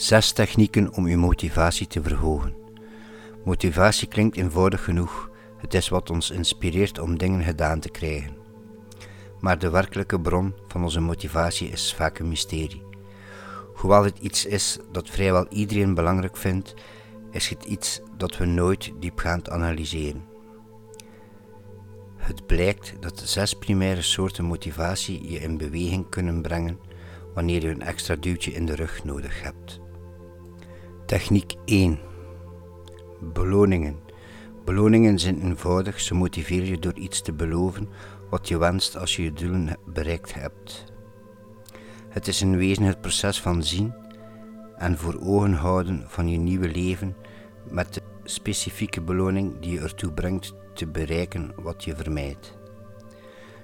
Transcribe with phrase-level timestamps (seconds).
[0.00, 2.54] Zes technieken om uw motivatie te verhogen.
[3.44, 5.30] Motivatie klinkt eenvoudig genoeg.
[5.56, 8.36] Het is wat ons inspireert om dingen gedaan te krijgen.
[9.40, 12.82] Maar de werkelijke bron van onze motivatie is vaak een mysterie.
[13.74, 16.74] Hoewel het iets is dat vrijwel iedereen belangrijk vindt,
[17.30, 20.24] is het iets dat we nooit diepgaand analyseren.
[22.16, 26.78] Het blijkt dat zes primaire soorten motivatie je in beweging kunnen brengen
[27.34, 29.80] wanneer je een extra duwtje in de rug nodig hebt.
[31.10, 31.98] Techniek 1.
[33.20, 33.96] Beloningen.
[34.64, 37.88] Beloningen zijn eenvoudig, ze motiveren je door iets te beloven
[38.28, 40.84] wat je wenst als je je doelen bereikt hebt.
[42.08, 43.94] Het is in wezen het proces van zien
[44.76, 47.16] en voor ogen houden van je nieuwe leven
[47.70, 52.58] met de specifieke beloning die je ertoe brengt te bereiken wat je vermijdt.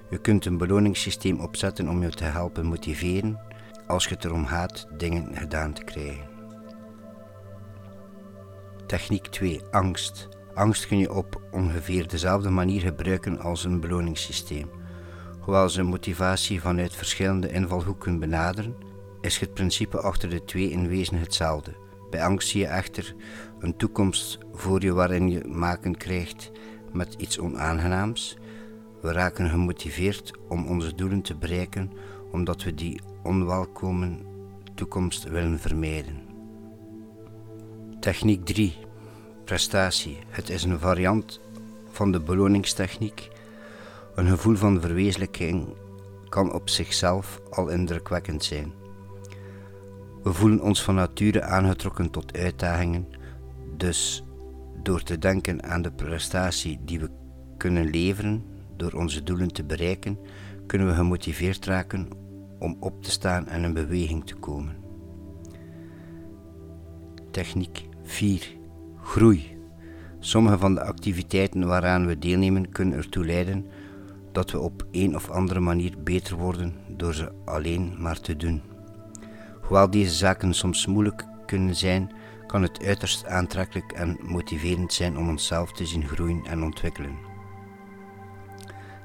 [0.09, 3.39] Je kunt een beloningssysteem opzetten om je te helpen motiveren
[3.85, 6.36] als je het erom gaat dingen gedaan te krijgen.
[8.87, 9.61] Techniek 2.
[9.71, 10.29] Angst.
[10.53, 14.69] Angst kun je op ongeveer dezelfde manier gebruiken als een beloningssysteem.
[15.39, 18.75] Hoewel ze motivatie vanuit verschillende invalhoeken benaderen,
[19.21, 21.75] is het principe achter de twee in wezen hetzelfde.
[22.09, 23.15] Bij angst zie je echter
[23.59, 26.51] een toekomst voor je waarin je maken krijgt
[26.93, 28.37] met iets onaangenaams.
[29.01, 31.91] We raken gemotiveerd om onze doelen te bereiken
[32.31, 34.17] omdat we die onwelkome
[34.75, 36.26] toekomst willen vermijden.
[38.07, 38.75] Techniek 3.
[39.43, 40.17] Prestatie.
[40.27, 41.39] Het is een variant
[41.91, 43.29] van de beloningstechniek.
[44.15, 45.67] Een gevoel van verwezenlijking
[46.29, 48.73] kan op zichzelf al indrukwekkend zijn.
[50.23, 53.07] We voelen ons van nature aangetrokken tot uitdagingen,
[53.77, 54.23] dus
[54.83, 57.09] door te denken aan de prestatie die we
[57.57, 60.19] kunnen leveren door onze doelen te bereiken,
[60.67, 62.07] kunnen we gemotiveerd raken
[62.59, 64.75] om op te staan en in beweging te komen.
[67.31, 68.57] Techniek 4.
[69.03, 69.57] Groei.
[70.19, 73.65] Sommige van de activiteiten waaraan we deelnemen kunnen ertoe leiden
[74.31, 78.61] dat we op een of andere manier beter worden door ze alleen maar te doen.
[79.61, 82.11] Hoewel deze zaken soms moeilijk kunnen zijn,
[82.47, 87.15] kan het uiterst aantrekkelijk en motiverend zijn om onszelf te zien groeien en ontwikkelen.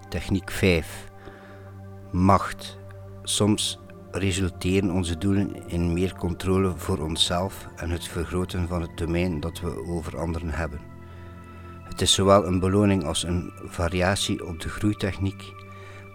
[0.09, 1.11] Techniek 5.
[2.13, 2.79] Macht.
[3.23, 3.79] Soms
[4.13, 9.61] resulteren onze doelen in meer controle voor onszelf en het vergroten van het domein dat
[9.61, 10.81] we over anderen hebben.
[11.85, 15.53] Het is zowel een beloning als een variatie op de groeitechniek,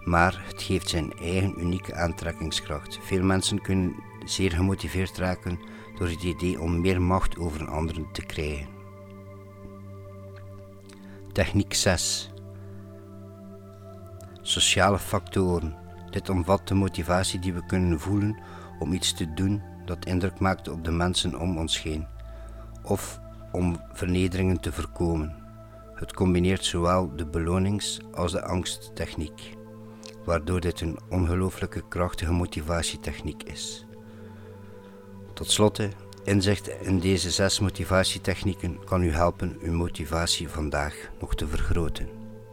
[0.04, 2.98] maar het geeft zijn eigen unieke aantrekkingskracht.
[3.02, 3.94] Veel mensen kunnen
[4.24, 5.58] zeer gemotiveerd raken
[5.98, 8.68] door het idee om meer macht over anderen te krijgen.
[11.32, 12.30] Techniek 6.
[14.42, 15.77] Sociale factoren.
[16.10, 18.36] Dit omvat de motivatie die we kunnen voelen
[18.78, 22.06] om iets te doen dat indruk maakt op de mensen om ons heen,
[22.82, 23.20] of
[23.52, 25.36] om vernederingen te voorkomen.
[25.94, 29.56] Het combineert zowel de belonings- als de angsttechniek,
[30.24, 33.86] waardoor dit een ongelooflijke krachtige motivatietechniek is.
[35.34, 35.80] Tot slot,
[36.24, 42.17] inzicht in deze zes motivatietechnieken kan u helpen uw motivatie vandaag nog te vergroten.